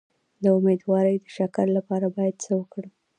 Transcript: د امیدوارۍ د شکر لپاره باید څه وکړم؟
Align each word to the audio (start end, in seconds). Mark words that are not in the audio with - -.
د 0.43 0.45
امیدوارۍ 0.57 1.15
د 1.21 1.25
شکر 1.35 1.65
لپاره 1.77 2.07
باید 2.15 2.35
څه 2.43 2.51
وکړم؟ 2.59 2.91